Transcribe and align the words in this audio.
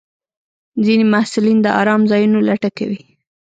ځینې 0.85 1.05
محصلین 1.13 1.57
د 1.61 1.67
ارام 1.79 2.01
ځایونو 2.11 2.37
لټه 2.47 2.69
کوي. 2.77 3.01